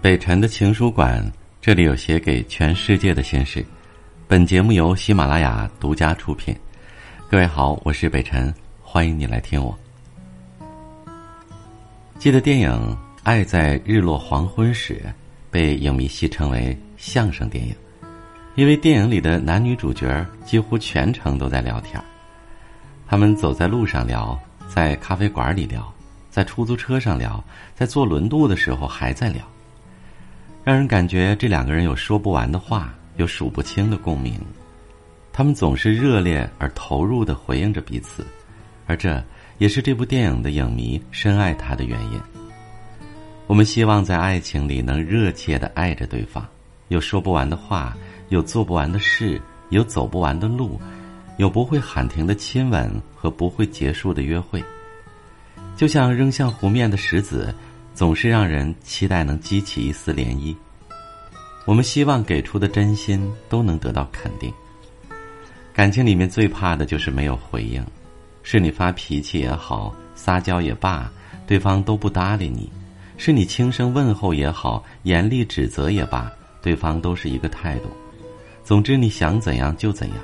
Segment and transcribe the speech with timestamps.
[0.00, 1.20] 北辰的情书馆，
[1.60, 3.66] 这里有写给全世界的心事。
[4.28, 6.54] 本节目由喜马拉雅独家出品。
[7.28, 9.76] 各位好，我是北辰，欢迎你来听我。
[12.16, 12.70] 记得电影
[13.24, 15.02] 《爱在日落黄昏时》
[15.50, 17.74] 被影迷戏称为相声电影，
[18.54, 22.00] 因为电影里的男女主角几乎全程都在聊天
[23.04, 24.38] 他们走在路上聊，
[24.68, 25.92] 在咖啡馆里聊，
[26.30, 27.42] 在出租车上聊，
[27.74, 29.42] 在坐轮渡的时候还在聊。
[30.68, 34.38] 让人感觉这两个人有说不完的话，有数不清的共鸣。
[35.32, 38.22] 他们总是热烈而投入的回应着彼此，
[38.86, 39.24] 而这
[39.56, 42.20] 也是这部电影的影迷深爱它的原因。
[43.46, 46.46] 我们希望在爱情里能热切的爱着对方，
[46.88, 47.96] 有说不完的话，
[48.28, 50.78] 有做不完的事，有走不完的路，
[51.38, 54.62] 有不会喊停的亲吻和不会结束的约会。
[55.74, 57.54] 就像扔向湖面的石子。
[57.98, 60.54] 总是让人期待能激起一丝涟漪。
[61.64, 64.54] 我们希望给出的真心都能得到肯定。
[65.74, 67.84] 感情里面最怕的就是没有回应，
[68.44, 71.10] 是你发脾气也好，撒娇也罢，
[71.44, 72.70] 对方都不搭理你；
[73.16, 76.30] 是你轻声问候也好，严厉指责也罢，
[76.62, 77.90] 对方都是一个态度。
[78.62, 80.18] 总之，你想怎样就怎样。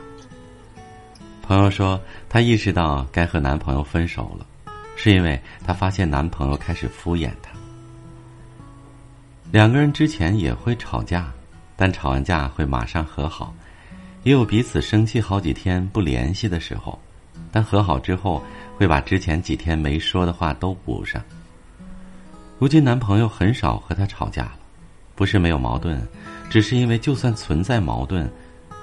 [1.43, 4.47] 朋友说，她意识到该和男朋友分手了，
[4.95, 5.37] 是因为
[5.67, 7.53] 她发现男朋友开始敷衍她。
[9.55, 11.33] 两个人之前也会吵架，
[11.77, 13.55] 但吵完架会马上和好，
[14.25, 16.99] 也有彼此生气好几天不联系的时候，
[17.53, 18.43] 但和好之后
[18.77, 21.23] 会把之前几天没说的话都补上。
[22.59, 24.59] 如今男朋友很少和她吵架了，
[25.15, 26.05] 不是没有矛盾，
[26.51, 28.29] 只是因为就算存在矛盾，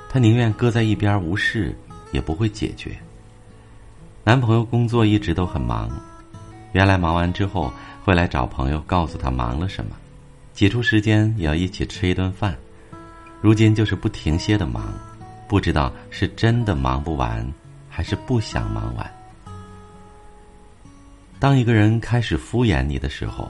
[0.10, 1.78] 他宁愿搁在一边无视，
[2.14, 2.98] 也不会解决。
[4.24, 5.92] 男朋友工作一直都很忙，
[6.72, 7.74] 原来忙完之后
[8.06, 9.98] 会来找朋友告诉他忙了什么。
[10.54, 12.56] 挤出时间也要一起吃一顿饭，
[13.42, 14.94] 如今就是不停歇的忙，
[15.48, 17.46] 不知道是真的忙不完，
[17.90, 19.12] 还是不想忙完。
[21.40, 23.50] 当一个人开始敷衍你的时候，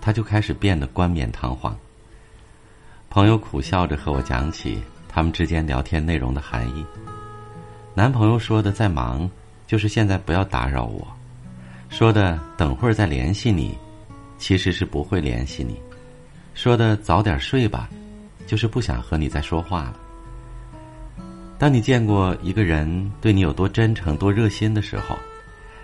[0.00, 1.76] 他就开始变得冠冕堂皇。
[3.08, 6.84] 朋友苦笑着和我讲起他们之间聊天内容的含义。
[7.94, 9.30] 男朋友说的“在忙”，
[9.68, 11.06] 就是现在不要打扰我；
[11.90, 13.78] 说的“等会儿再联系你”，
[14.38, 15.78] 其实是不会联系你。
[16.54, 17.88] 说的早点睡吧，
[18.46, 19.96] 就是不想和你再说话了。
[21.58, 25.16] 当你见过一个人对你有多真诚、多热心的时候，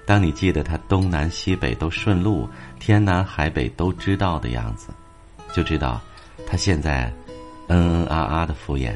[0.04, 2.48] 当你记得他东南西北都顺路、
[2.80, 4.88] 天南海北都知道的样子，
[5.52, 6.00] 就知道
[6.46, 7.12] 他现在
[7.68, 8.92] 嗯嗯啊啊的敷衍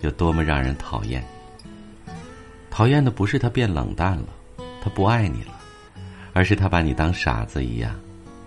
[0.00, 1.24] 有多么让人讨厌。
[2.70, 4.28] 讨厌的不是他变冷淡了，
[4.82, 5.58] 他不爱你了，
[6.34, 7.94] 而是他把你当傻子一样。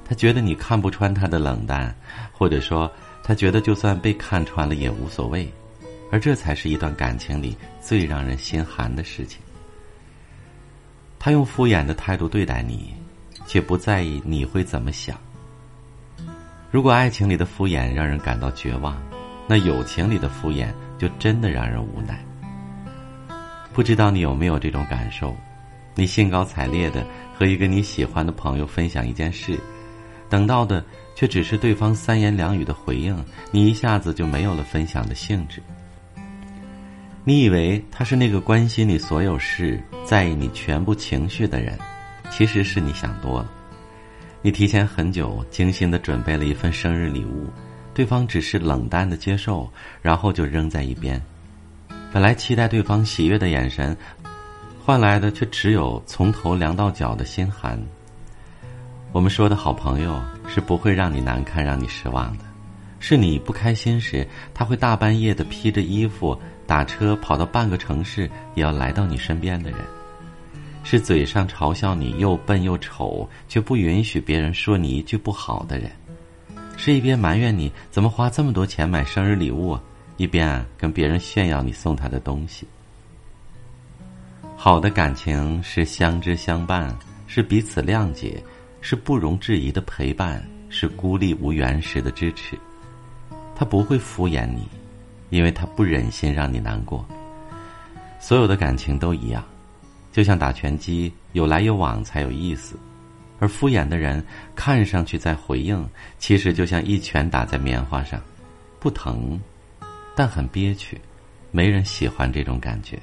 [0.10, 1.96] 他觉得你看不穿他的冷淡，
[2.34, 2.92] 或者说，
[3.24, 5.48] 他觉得就算被看穿了也无所谓，
[6.12, 9.40] 而这才是一段感情里最让人心寒的事情。
[11.20, 12.92] 他用敷衍的态度对待你，
[13.46, 15.16] 却不在意你会怎么想。
[16.72, 19.00] 如果爱情里的敷衍让人感到绝望，
[19.48, 22.20] 那友情里的敷衍就真的让人无奈。
[23.74, 25.38] 不知道你有没有这种感受？
[25.94, 27.06] 你兴高采烈的
[27.38, 29.60] 和一个你喜欢的朋友分享一件事。
[30.30, 30.84] 等到的
[31.16, 33.18] 却只是对方三言两语的回应，
[33.52, 35.62] 你一下子就没有了分享的兴致。
[37.26, 41.78] 你以为他是那个关心你所有事、在意你全部情绪的人，
[42.30, 43.52] 其实是你想多了。
[44.42, 47.48] 你提前很久精心的准备了一份生日礼物，
[47.94, 49.70] 对方只是冷淡的接受，
[50.02, 51.22] 然后就扔在一边。
[52.12, 53.96] 本来期待对方喜悦的眼神，
[54.84, 57.80] 换来的却只有从头凉到脚的心寒。
[59.12, 62.44] 我们说的好朋友是不会让你难堪、让你失望的，
[63.00, 69.80] 是你不开心时，他会大半夜的披着衣服打车跑到半个城市也要来到你身边的人，
[70.84, 75.92] 是嘴上嘲笑你又笨又丑，却不允许别人说你一句不好的人，
[76.78, 79.76] 是一边埋怨你怎么花这么多钱买生日礼物，
[80.18, 82.68] 一边跟别人炫耀你送他的东西。
[84.56, 86.96] 好的感情是相知相伴，
[87.26, 88.40] 是彼此谅解。
[88.82, 92.58] 是不容置疑的陪伴，是孤立无援时的支持。
[93.56, 94.68] 他不会敷衍你，
[95.30, 97.06] 因为他不忍心让你难过。
[98.20, 99.44] 所有的感情都一样，
[100.12, 102.78] 就像打拳击，有来有往才有意思。
[103.40, 104.22] 而敷衍的人，
[104.56, 105.88] 看上去在回应，
[106.18, 108.22] 其实就像一拳打在棉花上，
[108.80, 109.40] 不疼，
[110.16, 111.00] 但很憋屈。
[111.52, 113.00] 没人喜欢这种感觉。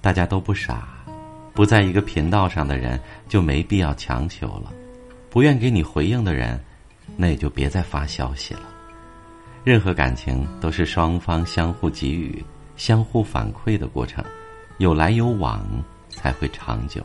[0.00, 0.99] 大家都不傻。
[1.60, 2.98] 不在一个频道上的人
[3.28, 4.72] 就没必要强求了，
[5.28, 6.58] 不愿给你回应的人，
[7.18, 8.62] 那也就别再发消息了。
[9.62, 12.42] 任何感情都是双方相互给予、
[12.78, 14.24] 相互反馈的过程，
[14.78, 15.62] 有来有往
[16.08, 17.04] 才会长久。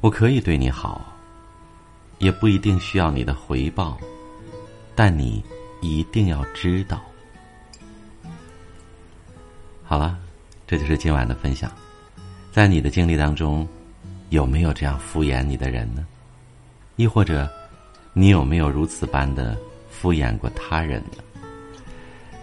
[0.00, 1.14] 我可以对你好，
[2.20, 3.98] 也不一定需要你的回报，
[4.94, 5.44] 但你
[5.82, 6.98] 一定要知道。
[9.84, 10.16] 好了，
[10.66, 11.70] 这就是今晚的分享。
[12.50, 13.66] 在你的经历当中，
[14.30, 16.06] 有没有这样敷衍你的人呢？
[16.96, 17.48] 亦或者，
[18.12, 19.56] 你有没有如此般的
[19.90, 21.22] 敷衍过他人呢？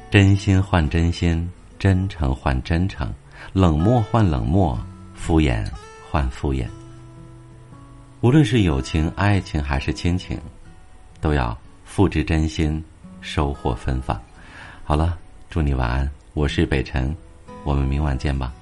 [0.10, 3.12] 真心换真心，真诚换真诚，
[3.52, 4.80] 冷漠换冷漠，
[5.14, 5.68] 敷衍
[6.10, 6.66] 换敷衍。
[8.22, 10.40] 无论是友情、爱情还是亲情，
[11.20, 12.82] 都要付之真心，
[13.20, 14.18] 收获芬芳。
[14.86, 15.18] 好了，
[15.50, 17.14] 祝你晚安，我是北辰，
[17.66, 18.54] 我们明晚见吧。